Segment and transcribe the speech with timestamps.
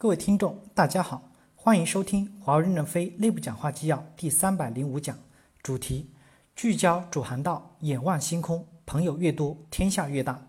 [0.00, 5.18] 各位听众，大家好，欢迎收听华为任正非内部讲话纪要第三百零五讲，
[5.60, 6.08] 主题：
[6.54, 10.46] 聚焦主航道，眼望星空，朋友越多，天下越大。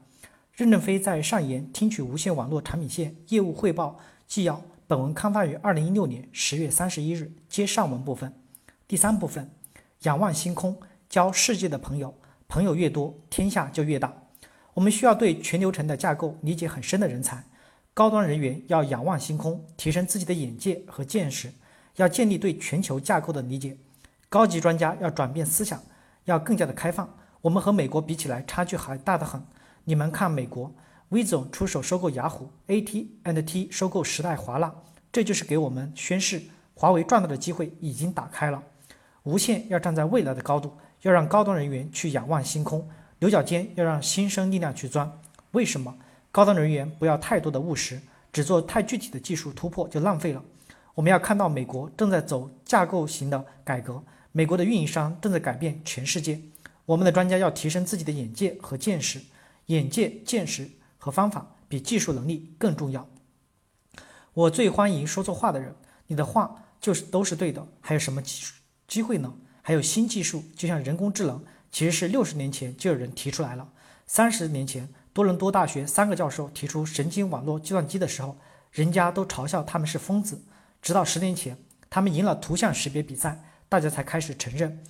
[0.54, 8.31] 任正非在上研听取无线网络产品线业务汇报纪要，本文刊发于二零一六年十月三十一日，接上文部分。
[8.88, 9.50] 第三部分：
[10.04, 10.79] 仰望星空，
[11.10, 12.13] 交世界的朋友，
[12.47, 14.13] 朋友越多，天下就越大。
[14.76, 17.44] 我们需要对全流程的架构理解很深的人才。
[17.94, 21.52] 高端人员要仰望星空，提升自己的眼界和见识，
[21.98, 23.77] 要建立对全球架构的理解。
[24.30, 25.81] 高级专家要转变思想，
[26.26, 27.14] 要更加的开放。
[27.41, 29.41] 我们和美国比起来，差距还大得很。
[29.84, 30.73] 你们看，美国
[31.09, 34.73] 威总出手收购雅虎，AT&T 收购时代华纳，
[35.12, 36.42] 这就是给我们宣示，
[36.76, 38.64] 华为赚到的机会已经打开了。
[39.23, 42.88] 无线要站在未来的高度，要让高端人员去仰望星空，
[43.20, 45.12] 牛角尖要让新生力量去钻。
[45.52, 45.98] 为什么？
[46.32, 48.00] 高端人员不要太多的务实，
[48.32, 50.44] 只做太具体的技术突破就浪费了。
[50.94, 56.40] 我们要看到美国正在走架构型的改革，美国的运营商正在改变全世界。
[56.86, 59.20] 我们的专家要提升自己的眼界和见识，
[59.68, 63.08] 眼界、见识和方法比技术能力更重要。
[64.34, 65.73] 我最欢迎说错话的人，
[66.08, 67.68] 你的话就是都是对的。
[67.81, 68.44] 还有什么机
[68.88, 69.34] 机会呢？
[69.62, 73.68] 还有新技术，就像人工智能，其实是六十年前就有人提出来了，
[74.06, 74.88] 三十年前。
[75.14, 78.38] 多伦多大学三个教授提出神经网络计算机的时候，
[78.72, 80.42] 人家都嘲笑他们是疯子。
[80.82, 81.58] 直到十年前，
[81.90, 84.82] 他们赢了图像识别比赛，大家才开始承认。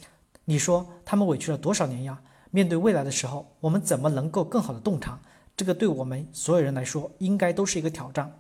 [0.45, 2.19] 你说他们委屈了多少年呀？
[2.51, 5.19] 面对未来的时候，我们怎么能够更好的洞察？
[5.55, 8.39] 这个对我们所有人来说，应该都是一个挑战。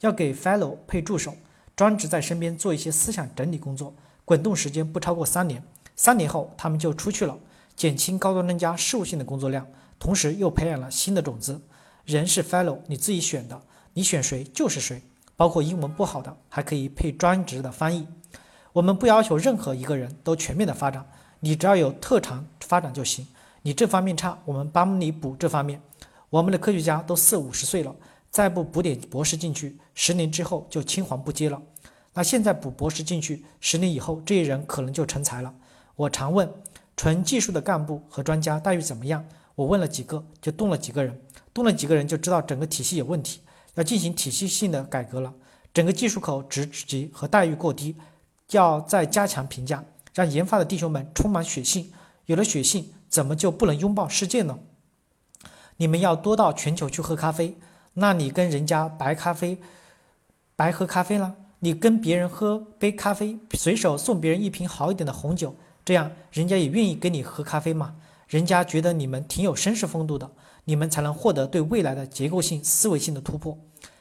[0.00, 1.34] 要给 fellow 配助手，
[1.74, 5.62] 专职在身边做一些思想整理工作，滚动时间不超过三年。
[5.96, 7.38] 三年后他们就出去了，
[7.76, 9.66] 减轻高端人家事务性的工作量。
[9.98, 11.62] 同时又培养了新的种子。
[12.04, 13.60] 人是 fellow，你自己选的，
[13.94, 15.02] 你选谁就是谁。
[15.36, 18.06] 包括英文不好的，还可以配专职的翻译。
[18.72, 21.04] 我们不要求任何一个人都全面的发展，
[21.40, 23.26] 你只要有特长发展就行。
[23.62, 25.80] 你这方面差，我们帮你补这方面。
[26.28, 27.94] 我们的科学家都四五十岁了，
[28.30, 31.62] 再不补点博士进去，十年之后就青黄不接了。
[32.12, 35.54] 那现在补博士进去，十年以后这些人可能就成才了。
[35.96, 36.52] 我常问，
[36.96, 39.24] 纯技术的干部和专家待遇怎么样？
[39.54, 41.20] 我问了几个，就动了几个人，
[41.52, 43.40] 动了几个人就知道整个体系有问题，
[43.74, 45.32] 要进行体系性的改革了。
[45.72, 47.96] 整个技术口职级和待遇过低，
[48.50, 49.84] 要再加强评价，
[50.14, 51.92] 让研发的弟兄们充满血性。
[52.26, 54.58] 有了血性，怎么就不能拥抱世界呢？
[55.76, 57.58] 你们要多到全球去喝咖啡，
[57.94, 59.58] 那你跟人家白咖啡，
[60.54, 61.34] 白喝咖啡了？
[61.58, 67.94] 你跟别人喝杯咖啡，随手送别人一瓶好一点的红酒，这样人家也愿意跟你喝咖啡嘛？
[68.28, 70.30] 人家觉得你们挺有绅士风度的，
[70.64, 73.58] 你们才能获得对未来的结构性思维性的突破。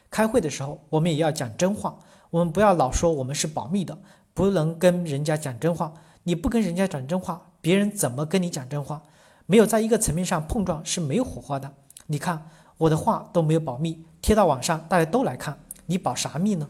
[0.10, 1.98] 开会的时候，我们也要讲真话，
[2.30, 3.98] 我们不要老说我们是保密的，
[4.34, 5.94] 不能跟人家讲真话。
[6.24, 9.02] 你不跟人家讲真话，别人怎么跟你讲真话？
[9.46, 11.70] 没有在一个层面上碰撞是没有火花的。
[12.08, 15.58] 你看我的话都没有保密，贴到网上大家都来看，
[15.88, 16.70] 你保啥密呢？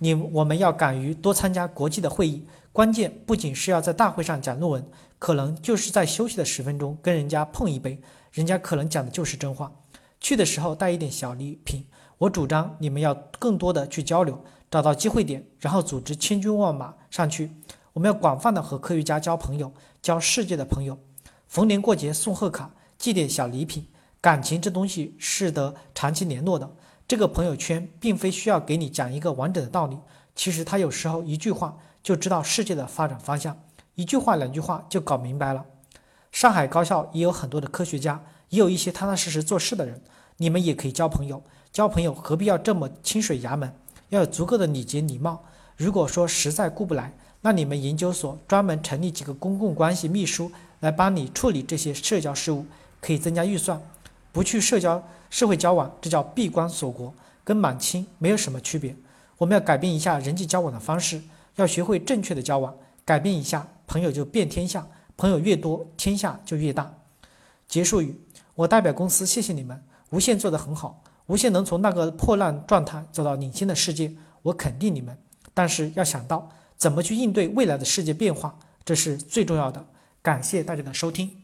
[0.00, 4.90] 你我们要敢于多参加国际的会议，关键不仅是要在大会上讲论文。
[5.18, 8.00] 可能就是在休息的十分钟跟人家碰一杯，
[8.32, 9.70] 人家可能讲的就是真话。
[10.18, 11.84] 去的时候带一点小礼品。
[12.16, 17.52] 我主张你们要更多的去交流，找到机会点，然后组织千军万马上去。
[17.92, 20.98] 我们要广泛的和科学家交朋友，交世界的朋友。
[21.48, 23.88] 逢年过节送贺卡，寄点小礼品。
[24.22, 26.70] 感情这东西是得长期联络的。
[27.06, 29.98] 这个朋友圈并非需要给你讲一个完整的道理，
[30.40, 33.54] 其实他有时候一句话就知道世界的发展方向。
[33.94, 35.66] 一句话两句话就搞明白了。
[36.32, 40.00] 上海高校也有很多的科学家，也有一些踏踏实实做事的人。
[40.38, 43.70] 你们也可以交朋友，交朋友何必要这么清水衙门？
[44.08, 45.44] 要有足够的礼节礼貌。
[45.76, 47.12] 如果说实在顾不来，
[47.42, 52.64] 那你们研究所专门成立几个公共关系秘书来帮你处理这些社交事务，
[53.02, 53.78] 可以增加预算。
[54.32, 57.12] 不去社交社会交往，这叫闭关锁国，
[57.44, 58.96] 跟满清没有什么区别。
[59.40, 61.18] 我们要改变一下人际交往的方式，
[61.56, 62.76] 要学会正确的交往，
[63.06, 63.66] 改变一下。
[63.86, 66.94] 朋友就遍天下，朋友越多，天下就越大。
[67.66, 68.20] 结束语：
[68.54, 75.16] 我代表公司谢谢你们，无限做得很好，无限能从那个破烂状态走到领先的世界，我肯定你们。
[75.54, 79.82] 但是要想到怎么去应对未来的世界变化，这是最重要的。
[80.20, 81.39] 感谢大家的收听。